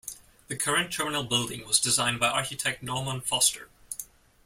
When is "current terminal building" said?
0.57-1.67